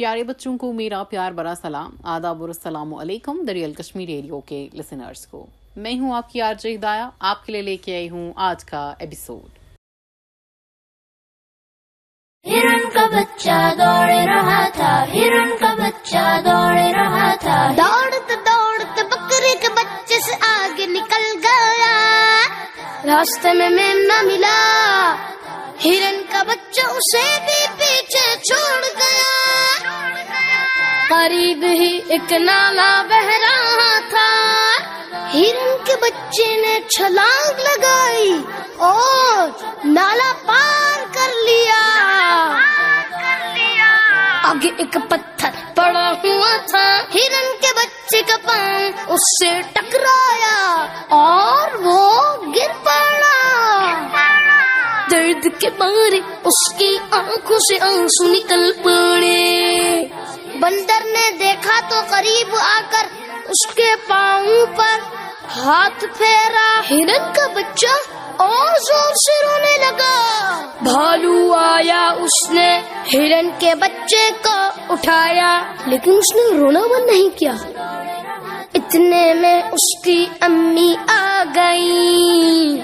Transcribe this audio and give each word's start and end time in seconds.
پیارے 0.00 0.22
بچوں 0.24 0.58
کو 0.58 0.72
میرا 0.72 1.02
پیار 1.04 1.32
برا 1.32 1.54
سلام 1.62 1.90
آداب 2.04 2.40
اور 2.40 2.48
السلام 2.48 2.94
علیکم 2.94 3.44
دریال 3.48 3.72
کشمیر 3.72 4.06
ریڈیو 4.06 4.40
کے 4.40 4.68
لسنرز 4.74 5.26
کو۔ 5.26 5.46
میں 5.76 5.98
ہوں 5.98 6.14
آپ 6.14 6.30
کی 6.30 6.40
آرج 6.40 6.66
ہدایہ 6.66 7.10
آپ 7.18 7.46
کے 7.46 7.52
لیے 7.52 7.62
لے 7.62 7.76
کے 7.76 7.96
آئی 7.96 8.10
ہوں 8.10 8.32
آج 8.36 8.64
کا 8.64 8.94
ایپیسوڈ 8.98 9.48
ہرن 12.46 12.90
کا 12.90 13.06
بچہ 13.06 13.74
دوڑ 13.78 14.08
رہا 14.08 14.68
تھا 14.68 15.04
ہرن 15.08 15.50
کا 15.60 15.74
بچہ 15.74 16.40
دوڑ 16.44 16.76
رہا 16.94 17.34
تھا۔ 17.34 17.72
دوڑتے 17.76 18.34
دوڑتے 18.36 19.02
بکری 19.02 19.54
کے 19.60 19.68
بچے 19.68 20.20
سے 20.20 20.34
آگے 20.48 20.86
نکل 20.86 21.38
گیا۔ 21.42 21.94
راستے 23.04 23.52
میں 23.52 23.70
میمنا 23.70 24.22
ملا 24.22 25.14
ہرن 25.84 26.22
کا 26.30 26.42
بچہ 26.42 26.86
اسے 26.86 27.38
بھی 27.40 27.66
پیچھے 27.78 28.38
چھوڑ 28.38 28.82
گیا۔ 28.98 29.39
قریب 31.10 31.64
ہی 31.64 32.00
ایک 32.08 32.32
نالا 32.32 33.02
بہ 33.08 33.26
رہا 33.26 33.98
تھا۔ 34.10 34.28
ہرن 35.34 35.76
کے 35.84 35.96
بچے 36.02 36.56
نے 36.56 36.80
چھلانگ 36.88 37.58
لگائی 37.58 38.42
اور 38.76 39.48
نالا 39.84 40.32
پار 40.46 41.14
کر 41.14 41.30
لیا۔ 41.44 41.82
آگے 44.42 44.68
ایک 44.76 44.96
پتھر 45.08 45.48
پڑا 45.74 46.12
ہوا 46.24 46.56
تھا۔ 46.56 47.02
ہرن 47.14 47.60
کے 47.60 47.72
بچے 47.76 48.22
کا 48.22 48.36
پاؤں 48.46 48.92
اس 49.08 49.20
سے 49.22 49.60
ٹکرایا 49.72 50.86
اور 51.08 51.68
وہ 51.74 52.22
گر 52.46 52.84
پڑا۔ 52.84 53.36
درد 55.10 55.60
کے 55.60 55.68
مارے 55.78 56.20
اس 56.44 56.74
کی 56.78 56.98
آنکھوں 57.10 57.58
سے 57.58 57.74
آنسو 57.80 58.24
نکل 58.24 58.72
پڑے۔ 58.82 59.69
بندر 60.60 61.04
نے 61.04 61.30
دیکھا 61.30 61.80
تو 61.88 62.00
قریب 62.10 62.54
آ 62.54 62.80
کر 62.90 63.06
اس 63.48 63.74
کے 63.74 63.94
پاؤں 64.08 64.76
پر 64.76 64.98
ہاتھ 65.56 66.04
پھیرا۔ 66.18 66.80
ہرن 66.90 67.32
کا 67.32 67.46
بچہ 67.46 67.94
اور 68.36 68.74
زور 68.80 69.12
سے 69.14 69.46
رونے 69.46 69.78
لگا۔ 69.78 70.14
بھالو 70.82 71.54
آیا، 71.54 72.08
اس 72.08 72.50
نے 72.50 72.80
ہرن 73.12 73.48
کے 73.58 73.74
بچے 73.74 74.30
کو 74.44 74.68
اٹھایا، 74.92 75.62
لیکن 75.86 76.10
اس 76.10 76.36
نے 76.36 76.58
رونا 76.58 76.80
بند 76.80 77.06
نہیں 77.06 77.38
کیا۔ 77.38 77.52
اتنے 78.74 79.34
میں 79.34 79.62
اس 79.62 80.04
کی 80.04 80.26
امی 80.40 80.94
آ 81.08 81.42
گئی 81.54 82.80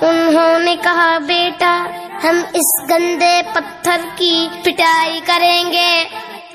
انہوں 0.00 0.58
نے 0.58 0.76
کہا، 0.82 1.18
بیٹا، 1.18 1.86
ہم 2.24 2.40
اس 2.52 2.90
گندے 2.90 3.40
پتھر 3.54 4.00
کی 4.16 4.48
پٹائی 4.62 5.20
کریں 5.26 5.72
گے۔ 5.72 6.04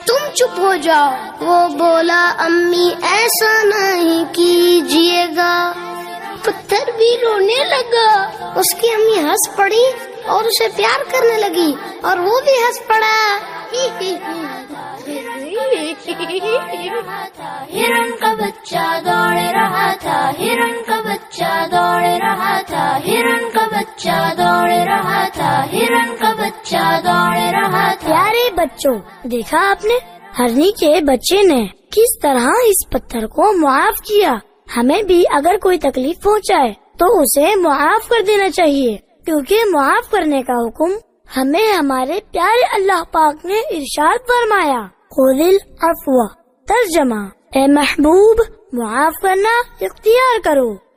تم 0.07 0.33
چپ 0.33 0.59
ہو 0.59 0.75
جاؤ۔ 0.75 1.11
وہ 1.39 1.67
بولا، 1.67 2.33
امی، 2.37 2.89
ایسا 3.01 3.63
نہیں 3.63 4.33
کیجیے 4.33 5.25
گا۔ 5.37 5.71
پتھر 6.41 6.91
بھی 6.97 7.17
رونے 7.23 7.63
لگا۔ 7.63 8.29
اس 8.55 8.73
کی 8.81 8.91
امی 8.93 9.19
ہنس 9.19 9.55
پڑی 9.55 9.83
اور 10.25 10.43
اسے 10.43 10.67
پیار 10.75 11.11
کرنے 11.11 11.37
لگی 11.37 11.73
اور 12.01 12.17
وہ 12.17 12.39
بھی 12.39 12.51
ہنس 12.51 12.87
پڑا۔ 12.87 13.37
ہرن 17.73 18.11
کا 18.21 18.33
بچہ 18.33 18.99
دوڑ 19.05 19.35
رہا 19.53 19.93
تھا، 19.99 20.31
ہرن 20.39 20.83
کا 20.87 20.99
بچہ 21.05 21.65
دوڑ 21.71 22.03
رہا 22.03 22.61
تھا۔ 22.61 22.99
ہرن 23.07 23.49
کا 23.53 23.67
بچہ 23.71 24.33
دوڑ 24.37 24.69
رہا 24.69 25.27
تھا، 25.33 25.65
ہرن 25.71 26.15
کا 26.15 26.33
بچہ 26.33 26.99
دوڑ 27.03 27.37
رہا 27.37 27.93
تھا۔ 27.99 28.30
پیارے 28.41 28.55
بچوں، 28.55 29.27
دیکھا 29.27 29.71
آپ 29.71 29.85
نے؟ 29.85 29.93
ہرنی 30.39 30.71
کے 30.79 31.01
بچے 31.01 31.41
نے 31.43 31.67
کس 31.91 32.19
طرح 32.21 32.47
اس 32.47 32.89
پتھر 32.89 33.27
کو 33.27 33.57
معاف 33.57 34.01
کیا؟ 34.01 34.33
ہمیں 34.77 35.03
بھی 35.03 35.23
اگر 35.31 35.57
کوئی 35.57 35.77
تکلیف 35.77 36.23
پہنچائے 36.23 36.73
تو 36.99 37.21
اسے 37.21 37.55
معاف 37.55 38.09
کر 38.09 38.21
دینا 38.27 38.49
چاہیے، 38.49 38.97
کیونکہ 39.25 39.57
معاف 39.71 40.11
کرنے 40.11 40.43
کا 40.43 40.67
حکم 40.67 40.91
ہمیں 41.37 41.73
ہمارے 41.73 42.19
پیارے 42.31 42.75
اللہ 42.75 43.03
پاک 43.11 43.45
نے 43.45 43.59
ارشاد 43.59 44.17
فرمایا۔ 44.27 44.81
قولل 44.85 45.57
افوا 45.81 46.27
ترجمہ 46.67 47.27
اے 47.55 47.67
محبوب، 47.67 48.39
معاف 48.73 49.13
کرنا 49.21 49.85
اختیار 49.85 50.39
کرو۔ 50.43 50.90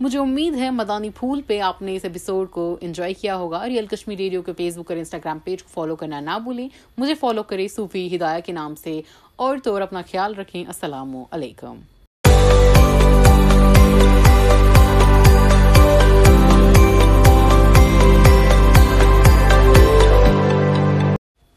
مجھے 0.00 0.18
امید 0.18 0.54
ہے 0.54 0.70
مدانی 0.70 1.10
پھول 1.10 1.42
پہ 1.42 1.60
آپ 1.60 1.82
نے 1.82 1.96
اس 1.96 2.04
ایپیسوڈ 2.04 2.50
کو 2.50 2.76
انجوائے 2.80 3.14
کیا 3.14 3.36
ہوگا 3.36 3.66
ریئل 3.66 3.86
کشمیر 3.86 4.16
ریڈیو 4.18 4.42
کے 4.42 4.52
فیس 4.52 4.78
بک 4.78 4.90
اور 4.90 4.96
انسٹاگرام 4.96 5.38
پیج 5.38 5.62
کو 5.62 5.68
فالو 5.72 5.96
کرنا 5.96 6.20
نہ 6.20 6.38
بھولیں۔ 6.42 6.68
مجھے 6.98 7.14
فالو 7.14 7.42
کریں 7.42 7.68
صوفی 7.68 8.16
ہدایہ 8.16 8.40
کے 8.40 8.52
نام 8.52 8.74
سے۔ 8.74 9.00
اور 9.36 9.56
تو 9.64 9.72
اور 9.72 9.80
اپنا 9.80 10.02
خیال 10.10 10.34
رکھیں۔ 10.34 10.64
السلام 10.64 11.16
علیکم۔ 11.30 11.80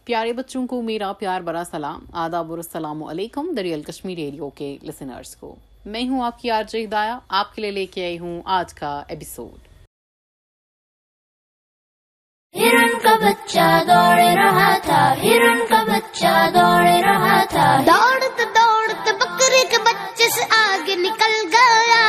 پیارے 0.06 0.34
بچوں 0.34 0.68
کو 0.68 0.82
میرا 0.82 1.14
پیار 1.14 1.42
برا 1.42 1.64
سلام۔ 1.72 2.06
آداب 2.12 2.50
اور 2.50 2.58
السلام 2.58 3.04
علیکم۔ 3.04 3.54
دریال 3.58 3.82
کشمیر 3.82 4.16
ریڈیو 4.16 4.50
کے 4.50 4.78
لسنرز 4.84 5.36
کو۔ 5.36 5.56
میں 5.86 6.10
ہوں 6.10 6.26
آپ 6.26 6.42
کی 6.42 6.52
آرج 6.52 6.76
ہدایہ، 6.76 7.20
آپ 7.30 7.56
کے 7.56 7.62
لیے 7.62 7.72
لے 7.72 7.86
کے 7.86 8.06
آئی 8.06 8.20
ہوں 8.20 8.42
آج 8.46 8.74
کا 8.74 9.04
ایپیسوڈ 9.08 9.68
ہرن 12.56 13.00
کا 13.00 13.16
بچہ 13.16 13.84
دوڑ 13.88 14.18
رہا 14.46 14.78
تھا، 14.78 15.14
ہرن 15.18 15.68
کا 15.70 15.84
بچہ 15.84 16.50
دوڑ 16.54 16.84
رہا 16.84 17.44
تھا۔ 17.44 17.82
دوڑتے 17.88 18.46
دوڑتے 18.46 19.12
بکری 19.12 19.68
کے 19.70 19.78
بچے 19.78 20.30
سے 20.30 20.44
آگے 20.58 20.96
نکل 20.96 21.48
گیا۔ 21.52 22.06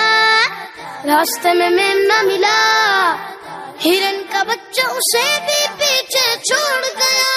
راستے 1.05 1.53
میں 1.53 1.71
میمنا 1.71 2.23
ملا۔ 2.23 3.17
ہرن 3.85 4.23
کا 4.31 4.43
بچہ 4.43 4.87
اسے 4.87 5.41
بھی 5.41 5.67
پیچھے 5.79 6.39
چھوڑ 6.39 6.83
گیا۔ 6.99 7.33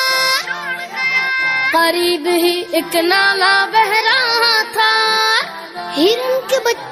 قریب 1.72 2.28
ہی 2.28 2.64
ایک 2.72 2.96
نالا 2.96 3.66
بہ 3.72 4.15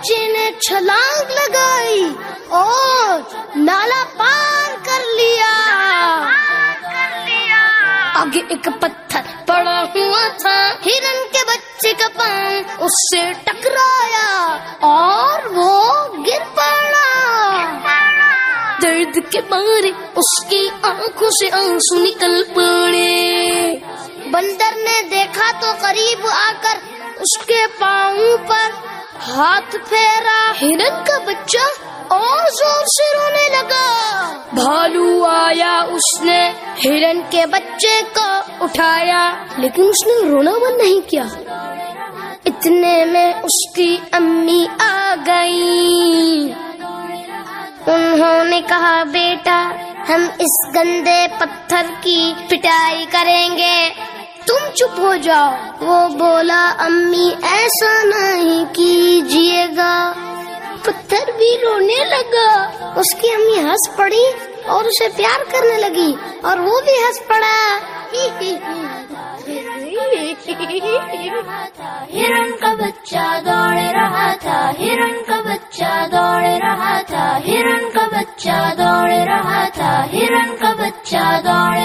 بچے 0.04 0.28
نے 0.28 0.52
چھلانگ 0.60 1.30
لگائی 1.30 2.10
اور 2.50 3.20
نالا 3.56 4.04
پار 4.18 4.86
کر 4.86 5.00
لیا۔ 5.16 5.54
آگے 8.16 8.42
ایک 8.50 8.70
پتھر 8.80 9.20
پڑا 9.46 9.84
ہوا 9.96 10.28
تھا۔ 10.28 10.74
ہرن 10.86 11.24
کے 11.32 11.40
بچے 11.48 11.94
کا 11.94 12.08
پاؤں 12.18 12.64
اس 12.80 12.92
سے 12.92 13.34
ٹکرایا 13.44 14.58
اور 14.80 15.46
وہ 15.46 15.94
گر 16.18 16.44
پڑا۔ 16.56 17.10
درد 18.82 19.32
کے 19.32 19.40
مارے 19.50 19.92
اس 20.16 20.46
کی 20.50 20.70
آنکھوں 20.82 21.30
سے 21.30 21.50
آنسو 21.52 21.96
نکل 21.96 22.44
پڑے۔ 22.56 23.76
بندر 24.32 24.76
نے 24.76 25.02
دیکھا 25.02 25.52
تو 25.60 25.72
قریب 25.82 26.28
آ 26.28 26.52
کر 26.62 26.78
اس 27.16 27.46
کے 27.46 27.66
پاؤں 27.80 28.38
پر 28.48 28.93
ہاتھ 29.36 29.76
پھیرا۔ 29.90 30.52
ہرن 30.62 31.04
کا 31.06 31.18
بچہ 31.26 31.84
اور 32.08 32.38
زور 32.38 32.86
سے 32.86 33.18
رونے 33.18 33.50
لگا۔ 33.50 34.34
بھالو 34.54 35.24
آیا 35.24 35.80
اس 35.80 36.22
نے۔ 36.22 36.52
ہرن 36.86 37.22
کے 37.30 37.46
بچے 37.46 38.02
کو 38.16 38.40
اٹھایا، 38.64 39.34
لیکن 39.58 39.84
اس 39.90 40.08
نے 40.08 40.30
رونا 40.30 40.52
بند 40.52 40.78
نہیں 40.78 41.10
کیا۔ 41.10 41.24
اتنے 42.46 43.06
میں 43.06 43.34
اس 43.34 43.76
کی 43.76 43.98
امی 44.12 44.66
آ 44.80 45.16
گئی 45.28 46.54
انہوں 47.88 48.44
نے 48.44 48.62
کہا، 48.70 49.04
بیٹا، 49.04 49.72
ہم 50.10 50.26
اس 50.40 50.76
گندے 50.76 51.28
پتھر 51.40 51.86
کی 52.02 52.34
پٹائی 52.48 53.06
کریں 53.12 53.58
گے۔ 53.58 53.90
تم 54.46 54.72
چپ 54.74 55.00
ہو 55.00 55.16
جاؤ۔ 55.16 55.52
وہ 55.80 56.08
بولا، 56.08 56.74
امی، 56.80 57.30
ایسا 57.44 58.04
نہیں 58.04 58.66
کیجیے 58.74 59.68
گا۔ 59.78 60.14
پتھر 60.84 61.32
بھی 61.38 61.58
رونے 61.64 62.06
لگا۔ 62.06 62.70
اس 62.96 63.16
کی 63.22 63.34
امی 63.34 63.60
ہنس 63.60 63.96
پڑی 63.96 64.26
اور 64.66 64.84
اسے 64.86 65.08
پیار 65.16 65.52
کرنے 65.52 65.78
لگی 65.78 66.16
اور 66.42 66.58
وہ 66.58 66.82
بھی 66.86 66.94
ہنس 66.94 67.28
پڑا۔ 67.28 67.78
ہرن 72.14 72.52
کا 72.62 72.74
بچہ 72.74 73.40
دوڑ 73.46 73.78
رہا 73.78 74.34
تھا، 74.40 74.72
ہرن 74.80 75.24
کا 75.28 75.42
بچہ 75.46 76.08
دوڑ 76.12 76.44
رہا 76.44 77.02
تھا، 77.02 77.38
ہرن 77.38 77.90
کا 77.94 78.08
بچہ 78.12 78.74
دوڑ 78.78 79.10
رہا 79.10 79.68
تھا، 79.74 80.06
ہرن 80.14 80.56
کا 80.60 80.74
بچہ 80.78 81.42
دوڑ 81.44 81.83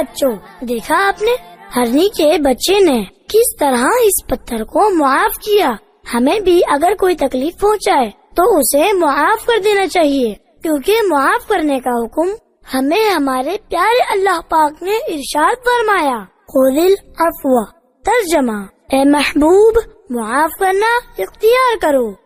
بچوں، 0.00 0.64
دیکھا 0.64 1.08
آپ 1.08 1.22
نے؟ 1.22 1.30
ہرنی 1.76 2.08
کے 2.16 2.38
بچے 2.38 2.80
نے 2.80 3.04
کس 3.28 3.56
طرح 3.60 3.84
اس 3.84 4.26
پتھر 4.26 4.64
کو 4.64 4.94
معاف 4.94 5.38
کیا؟ 5.38 5.70
ہمیں 6.14 6.40
بھی 6.40 6.60
اگر 6.68 6.94
کوئی 7.00 7.14
تکلیف 7.14 7.60
پہنچائے 7.60 8.10
تو 8.36 8.58
اسے 8.58 8.92
معاف 8.92 9.46
کر 9.46 9.60
دینا 9.64 9.86
چاہیے، 9.86 10.34
کیونکہ 10.62 10.94
معاف 11.10 11.48
کرنے 11.48 11.80
کا 11.80 12.04
حکم 12.04 12.28
ہمیں 12.74 13.10
ہمارے 13.10 13.56
پیارے 13.68 14.12
اللہ 14.12 14.40
پاک 14.48 14.82
نے 14.82 14.96
ارشاد 14.96 15.54
فرمایا۔ 15.64 16.18
خودل 16.24 16.94
افوا 17.18 17.64
ترجمہ، 18.04 18.66
اے 18.92 19.10
محبوب، 19.10 19.78
معاف 20.10 20.50
کرنا 20.58 21.22
اختیار 21.22 21.76
کرو۔ 21.82 22.19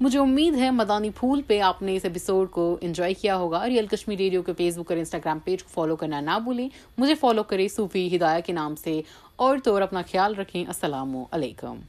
مجھے 0.00 0.18
امید 0.18 0.54
ہے 0.54 0.70
مدانی 0.70 1.10
پھول 1.10 1.42
پہ 1.42 1.60
آپ 1.60 1.82
نے 1.82 1.96
اس 1.96 2.04
ایپیسوڈ 2.04 2.50
کو 2.50 2.78
انجوائے 2.80 3.14
کیا 3.14 3.36
ہوگا 3.36 3.66
ریئل 3.66 3.86
کشمیر 3.86 4.18
ریڈیو 4.18 4.42
کے 4.42 4.52
فیس 4.52 4.78
بک 4.78 4.90
اور 4.90 4.96
انسٹاگرام 4.96 5.38
پیج 5.38 5.62
کو 5.62 5.70
فالو 5.72 5.96
کرنا 5.96 6.20
نہ 6.20 6.38
بھولیں۔ 6.44 6.68
مجھے 6.98 7.14
فالو 7.14 7.42
کریں 7.42 7.68
صوفی 7.68 8.16
ہدایہ 8.16 8.40
کے 8.46 8.52
نام 8.52 8.76
سے۔ 8.76 9.02
اور 9.36 9.58
تو 9.64 9.76
اپنا 9.76 10.02
خیال 10.12 10.34
رکھیں۔ 10.34 10.64
السلام 10.66 11.16
علیکم۔ 11.30 11.80